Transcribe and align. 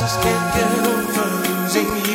just 0.00 0.18
can't 0.22 0.54
get 0.54 0.86
over 0.88 1.60
losing 1.60 2.04
you. 2.06 2.09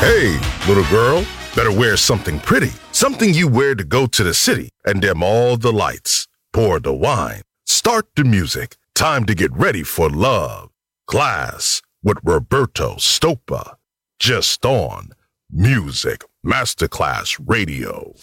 Hey, 0.00 0.40
little 0.66 0.88
girl, 0.88 1.26
better 1.54 1.70
wear 1.70 1.94
something 1.94 2.40
pretty. 2.40 2.70
Something 2.90 3.34
you 3.34 3.46
wear 3.46 3.74
to 3.74 3.84
go 3.84 4.06
to 4.06 4.24
the 4.24 4.32
city 4.32 4.70
and 4.86 5.02
dim 5.02 5.22
all 5.22 5.58
the 5.58 5.70
lights, 5.70 6.26
pour 6.54 6.80
the 6.80 6.94
wine, 6.94 7.42
start 7.66 8.06
the 8.16 8.24
music. 8.24 8.78
Time 8.94 9.26
to 9.26 9.34
get 9.34 9.52
ready 9.52 9.82
for 9.82 10.08
love. 10.08 10.70
Class 11.06 11.82
with 12.02 12.16
Roberto 12.24 12.94
Stoppa. 12.94 13.74
Just 14.18 14.64
on 14.64 15.10
Music 15.50 16.24
Masterclass 16.42 17.38
Radio. 17.46 18.14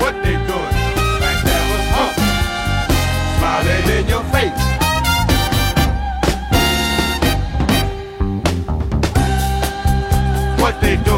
What 0.00 0.14
they 0.24 0.32
doing? 0.32 0.74
Right 1.22 1.40
there 1.44 1.64
was 3.70 3.90
in 4.00 4.08
your 4.08 4.24
face. 4.32 4.73
what 10.64 10.80
they 10.80 10.96
do. 10.96 11.13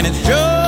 and 0.00 0.06
it's 0.06 0.26
just 0.26 0.59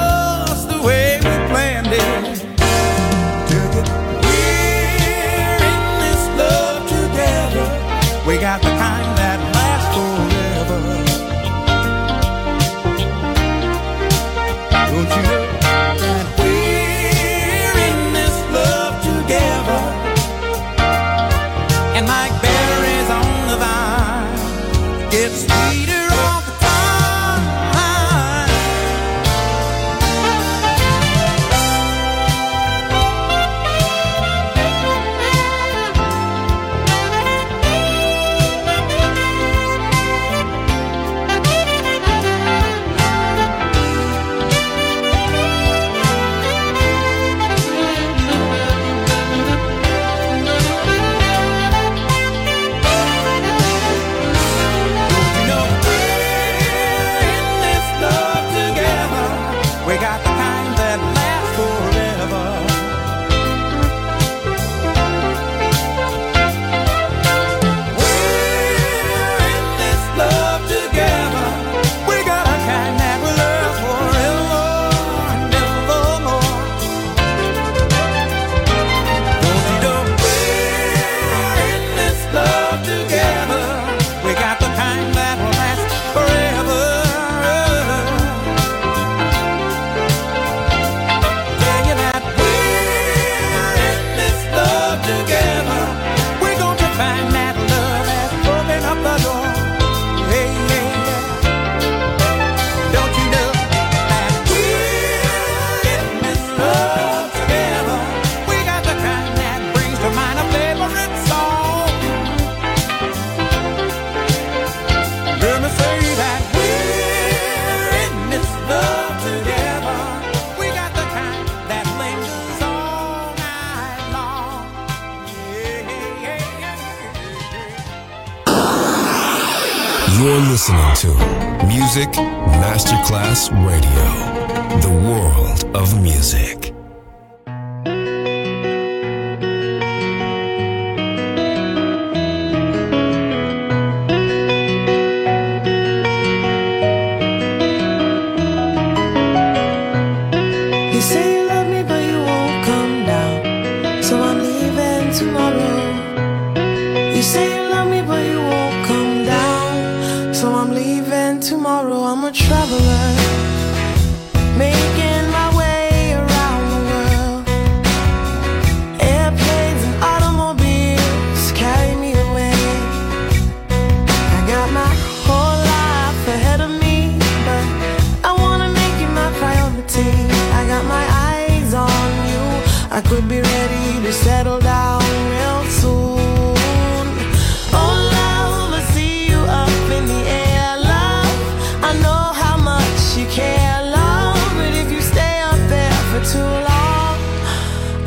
Ovni. 135.74 136.11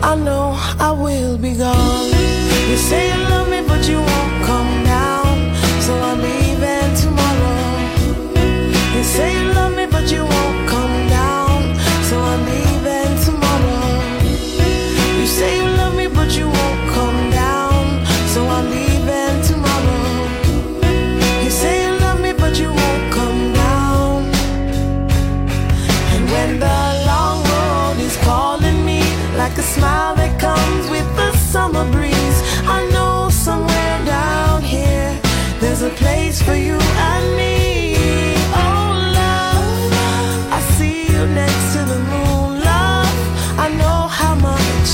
I 0.08 0.14
know 0.14 0.54
I 0.80 0.92
will 0.92 1.36
be 1.36 1.56
gone. 1.56 1.85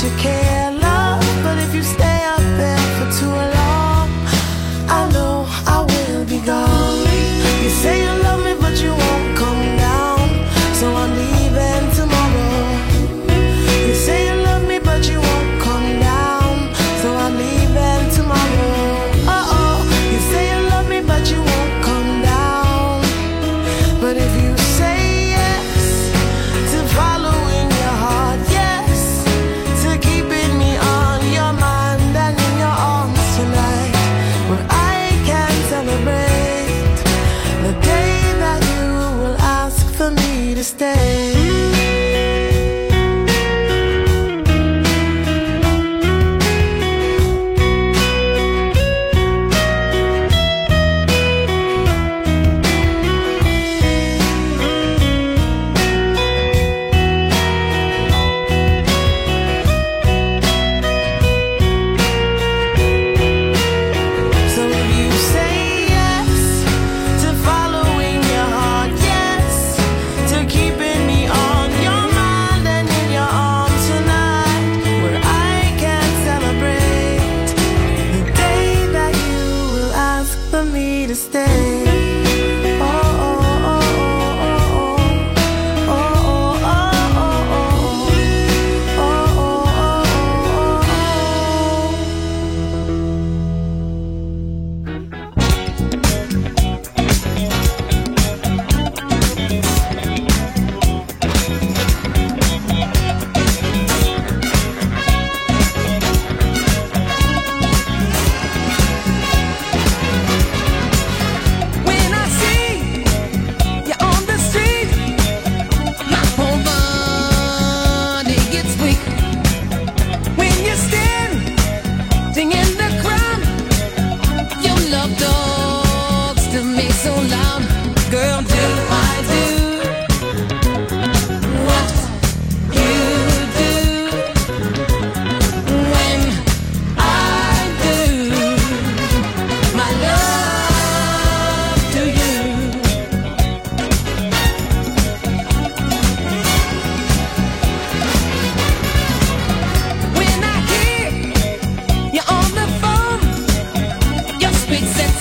you 0.03 0.12
care. 0.17 0.61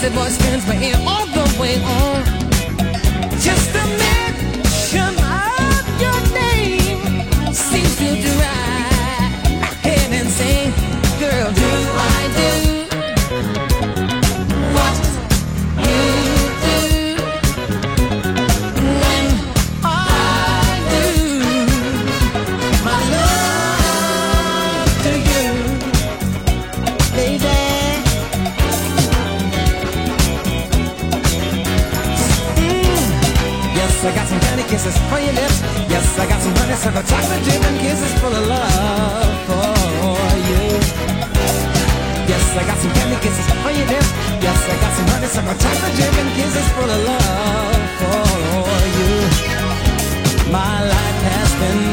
Sexy 0.00 0.16
voice 0.16 0.38
turns 0.38 0.66
me 0.66 0.92
in 0.92 1.06
all 1.06 1.26
the 1.26 1.60
way 1.60 1.76
on. 1.82 2.39
So 36.80 36.88
the 36.90 37.02
chocolate 37.02 37.44
gin 37.44 37.62
and 37.62 37.78
kisses 37.78 38.14
full 38.20 38.32
of 38.34 38.46
love 38.46 39.36
for 39.44 40.32
you. 40.48 40.64
Yes, 42.24 42.56
I 42.56 42.64
got 42.64 42.78
some 42.78 42.92
candy 42.96 43.20
kisses 43.20 43.44
for 43.60 43.68
you, 43.68 43.84
dear. 43.84 44.00
Yes, 44.40 44.58
I 44.64 44.76
got 44.80 44.92
some 44.96 45.08
honey, 45.12 45.28
so 45.28 45.40
the 45.42 45.54
chocolate 45.60 45.94
gin 46.00 46.14
and 46.24 46.32
kisses 46.32 46.68
full 46.72 46.88
of 46.88 47.00
love 47.04 47.84
for 48.00 48.80
you. 48.96 49.12
My 50.50 50.80
life 50.88 51.20
has 51.28 51.50
been 51.60 51.89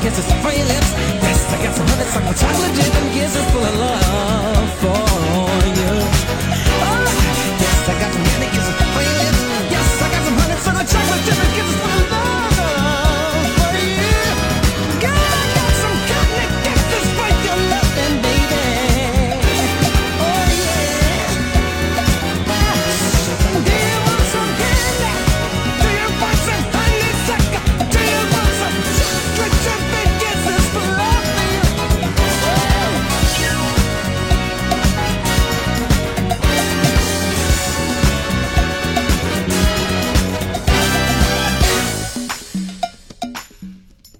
kisses 0.00 0.24
for 0.42 0.52
your 0.52 0.66
lips. 0.66 0.90
Yes, 1.20 1.52
I 1.52 1.62
got 1.62 1.74
some 1.76 1.86
honey, 1.86 2.04
suckle 2.04 2.34
chocolate 2.34 2.74
dip 2.74 2.94
and 2.94 3.12
kisses 3.12 3.50
full 3.52 3.64
of 3.64 3.76
love. 3.76 4.49